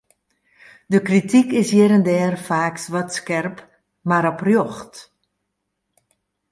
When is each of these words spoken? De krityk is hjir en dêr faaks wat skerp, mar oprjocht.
De 0.91 0.99
krityk 1.07 1.49
is 1.61 1.69
hjir 1.73 1.91
en 1.97 2.03
dêr 2.07 2.33
faaks 2.47 2.83
wat 2.91 3.09
skerp, 3.17 3.57
mar 4.07 4.25
oprjocht. 4.33 4.93